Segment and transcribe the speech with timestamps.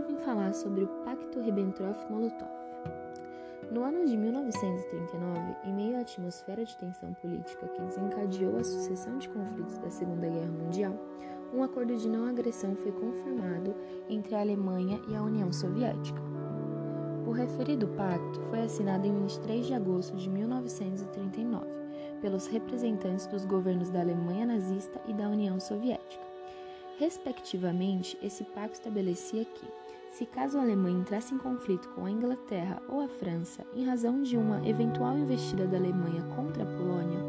[0.00, 2.48] eu vim falar sobre o Pacto Ribbentrop-Molotov.
[3.70, 9.18] No ano de 1939, em meio à atmosfera de tensão política que desencadeou a sucessão
[9.18, 10.94] de conflitos da Segunda Guerra Mundial,
[11.52, 13.74] um acordo de não agressão foi confirmado
[14.08, 16.20] entre a Alemanha e a União Soviética.
[17.26, 21.66] O referido pacto foi assinado em 23 de agosto de 1939
[22.22, 26.30] pelos representantes dos governos da Alemanha nazista e da União Soviética.
[27.00, 29.66] Respectivamente, esse pacto estabelecia que,
[30.10, 34.22] se caso a Alemanha entrasse em conflito com a Inglaterra ou a França em razão
[34.22, 37.20] de uma eventual investida da Alemanha contra a Polônia,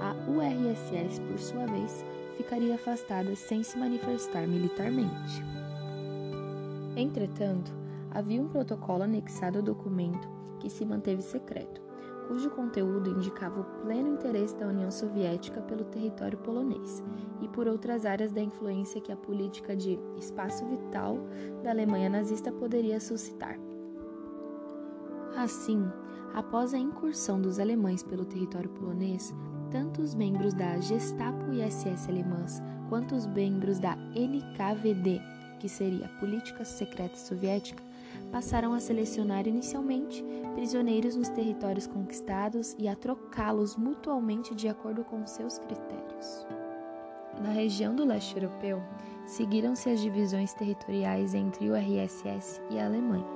[0.00, 2.04] a URSS, por sua vez,
[2.36, 5.42] ficaria afastada sem se manifestar militarmente.
[6.96, 7.72] Entretanto,
[8.10, 11.80] havia um protocolo anexado ao documento que se manteve secreto,
[12.28, 17.02] cujo conteúdo indicava o pleno interesse da União Soviética pelo território polonês
[17.40, 21.18] e por outras áreas da influência que a política de espaço vital
[21.62, 23.58] da Alemanha nazista poderia suscitar.
[25.36, 25.84] Assim,
[26.32, 29.34] após a incursão dos alemães pelo território polonês,
[29.70, 35.20] tanto os membros da Gestapo e SS alemãs quanto os membros da NKVD,
[35.58, 37.82] que seria a Política Secreta Soviética,
[38.30, 45.26] passaram a selecionar inicialmente prisioneiros nos territórios conquistados e a trocá-los mutualmente de acordo com
[45.26, 46.46] seus critérios.
[47.42, 48.80] Na região do leste europeu,
[49.26, 53.26] seguiram-se as divisões territoriais entre o RSS e a Alemanha.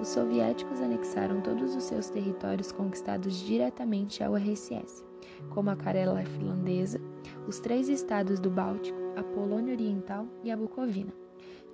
[0.00, 5.04] Os soviéticos anexaram todos os seus territórios conquistados diretamente ao RSS,
[5.50, 7.00] como a Karela finlandesa,
[7.46, 11.25] os três estados do Báltico, a Polônia Oriental e a Bucovina.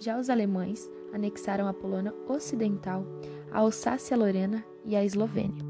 [0.02, 3.06] Já os alemães anexaram a Polônia Ocidental,
[3.52, 5.64] a Alsácia-Lorena e a Eslovênia.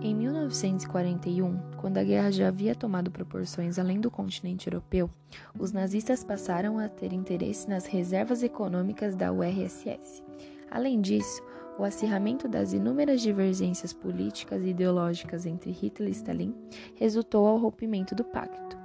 [0.00, 5.08] Em 1941, quando a guerra já havia tomado proporções além do continente europeu,
[5.56, 10.20] os nazistas passaram a ter interesse nas reservas econômicas da URSS.
[10.68, 11.40] Além disso,
[11.78, 16.52] o acirramento das inúmeras divergências políticas e ideológicas entre Hitler e Stalin
[16.96, 18.81] resultou ao rompimento do pacto.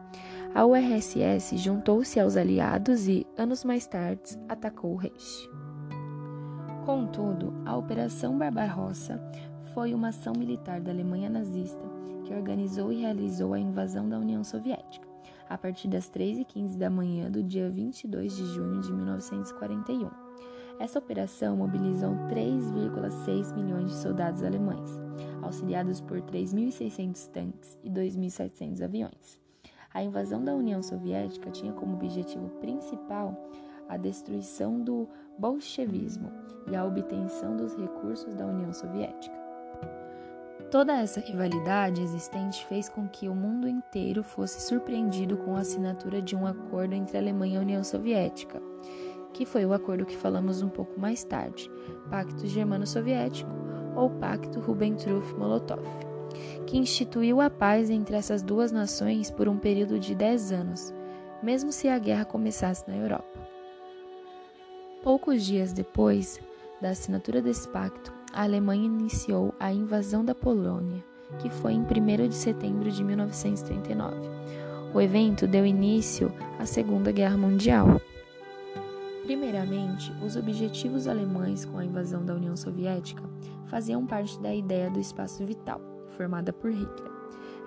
[0.54, 5.50] A URSS juntou-se aos aliados e, anos mais tarde, atacou o Reich.
[6.86, 9.22] Contudo, a Operação Barbarossa
[9.74, 11.84] foi uma ação militar da Alemanha nazista
[12.26, 15.08] que organizou e realizou a invasão da União Soviética,
[15.50, 20.10] a partir das 3h15 da manhã do dia 22 de junho de 1941.
[20.80, 24.90] Essa operação mobilizou 3,6 milhões de soldados alemães,
[25.42, 29.47] auxiliados por 3.600 tanques e 2.700 aviões.
[29.98, 33.36] A invasão da União Soviética tinha como objetivo principal
[33.90, 35.10] a destruição do
[35.40, 36.32] bolchevismo
[36.70, 39.36] e a obtenção dos recursos da União Soviética.
[40.70, 46.22] Toda essa rivalidade existente fez com que o mundo inteiro fosse surpreendido com a assinatura
[46.22, 48.62] de um acordo entre Alemanha e União Soviética,
[49.34, 51.72] que foi o acordo que falamos um pouco mais tarde,
[52.08, 53.50] Pacto Germano-Soviético
[53.96, 56.07] ou Pacto Ribbentrop-Molotov
[56.66, 60.94] que instituiu a paz entre essas duas nações por um período de 10 anos,
[61.42, 63.40] mesmo se a guerra começasse na Europa.
[65.04, 66.40] Poucos dias depois
[66.82, 71.04] da assinatura desse pacto, a Alemanha iniciou a invasão da Polônia,
[71.40, 74.16] que foi em 1 de setembro de 1939.
[74.94, 78.02] O evento deu início à Segunda Guerra Mundial.
[79.24, 83.24] Primeiramente, os objetivos alemães com a invasão da União Soviética
[83.68, 87.12] faziam parte da ideia do espaço vital formada por Hitler.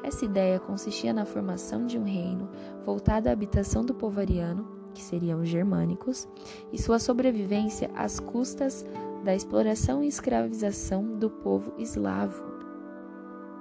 [0.03, 2.49] Essa ideia consistia na formação de um reino
[2.84, 6.28] voltado à habitação do povo ariano, que seriam os germânicos,
[6.72, 8.84] e sua sobrevivência às custas
[9.25, 12.50] da exploração e escravização do povo eslavo.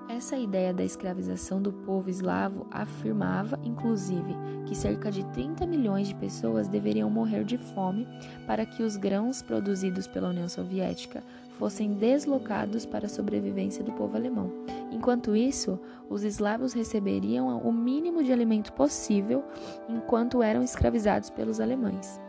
[0.09, 4.35] Essa ideia da escravização do povo eslavo afirmava, inclusive,
[4.65, 8.07] que cerca de 30 milhões de pessoas deveriam morrer de fome
[8.47, 11.23] para que os grãos produzidos pela União Soviética
[11.59, 14.49] fossem deslocados para a sobrevivência do povo alemão.
[14.91, 15.77] Enquanto isso,
[16.09, 19.43] os eslavos receberiam o mínimo de alimento possível
[19.89, 22.19] enquanto eram escravizados pelos alemães.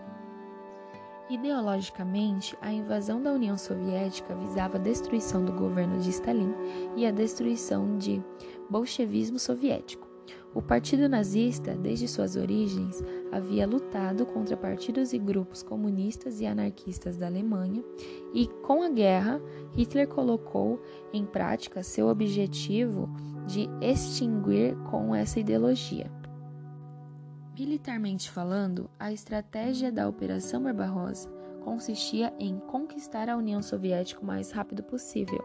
[1.30, 6.52] Ideologicamente, a invasão da União Soviética visava a destruição do governo de Stalin
[6.96, 8.20] e a destruição de
[8.68, 10.09] bolchevismo soviético.
[10.52, 17.16] O Partido Nazista, desde suas origens, havia lutado contra partidos e grupos comunistas e anarquistas
[17.16, 17.84] da Alemanha,
[18.34, 19.40] e com a guerra,
[19.76, 20.82] Hitler colocou
[21.12, 23.08] em prática seu objetivo
[23.46, 26.10] de extinguir com essa ideologia.
[27.56, 31.30] Militarmente falando, a estratégia da Operação Barbarossa
[31.60, 35.44] consistia em conquistar a União Soviética o mais rápido possível.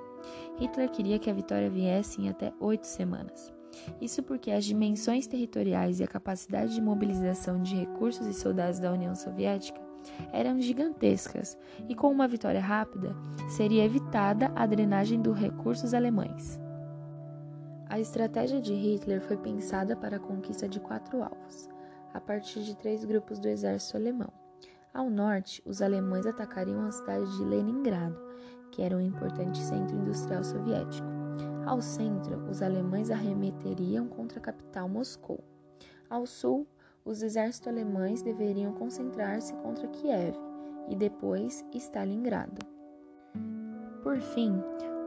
[0.57, 3.54] Hitler queria que a vitória viesse em até oito semanas.
[4.01, 8.91] Isso porque as dimensões territoriais e a capacidade de mobilização de recursos e soldados da
[8.91, 9.79] União Soviética
[10.31, 11.57] eram gigantescas
[11.89, 13.15] e, com uma vitória rápida,
[13.49, 16.59] seria evitada a drenagem dos recursos alemães.
[17.87, 21.69] A estratégia de Hitler foi pensada para a conquista de quatro alvos,
[22.13, 24.31] a partir de três grupos do exército alemão.
[24.93, 28.19] Ao norte, os alemães atacariam a cidade de Leningrado,
[28.71, 31.14] que era um importante centro industrial soviético.
[31.65, 35.43] Ao centro, os alemães arremeteriam contra a capital Moscou.
[36.07, 36.67] Ao sul,
[37.03, 40.35] os exércitos alemães deveriam concentrar-se contra Kiev
[40.87, 42.61] e depois Stalingrado.
[44.03, 44.53] Por fim,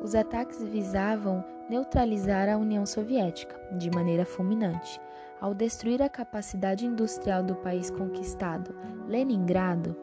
[0.03, 5.01] os ataques visavam neutralizar a União Soviética de maneira fulminante.
[5.41, 8.75] Ao destruir a capacidade industrial do país conquistado,
[9.07, 9.97] Leningrado,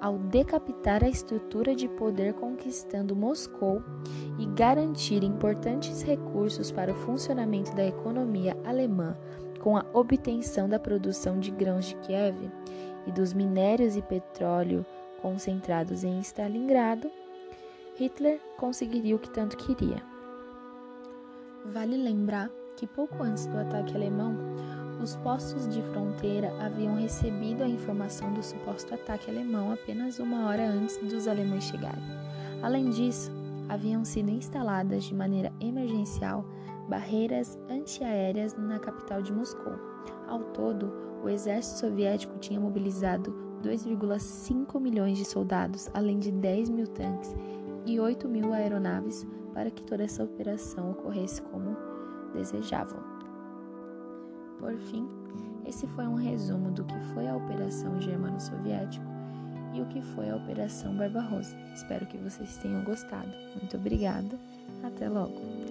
[0.00, 3.82] ao decapitar a estrutura de poder conquistando Moscou
[4.38, 9.16] e garantir importantes recursos para o funcionamento da economia alemã
[9.60, 12.50] com a obtenção da produção de grãos de Kiev
[13.06, 14.86] e dos minérios e petróleo
[15.20, 17.10] concentrados em Stalingrado,
[17.96, 20.00] Hitler conseguiria o que tanto queria.
[21.64, 24.36] Vale lembrar que pouco antes do ataque alemão,
[25.00, 30.66] os postos de fronteira haviam recebido a informação do suposto ataque alemão apenas uma hora
[30.66, 32.02] antes dos alemães chegarem.
[32.62, 33.30] Além disso,
[33.68, 36.44] haviam sido instaladas de maneira emergencial
[36.88, 39.74] barreiras antiaéreas na capital de Moscou.
[40.26, 40.92] Ao todo,
[41.22, 43.30] o exército soviético tinha mobilizado
[43.62, 47.34] 2,5 milhões de soldados, além de 10 mil tanques
[47.84, 51.76] e 8 mil aeronaves para que toda essa operação ocorresse como
[52.34, 53.07] desejavam.
[54.58, 55.08] Por fim,
[55.66, 59.04] esse foi um resumo do que foi a Operação Germano-Soviético
[59.74, 61.56] e o que foi a Operação Barbarossa.
[61.74, 63.30] Espero que vocês tenham gostado.
[63.56, 64.38] Muito obrigada.
[64.82, 65.67] Até logo.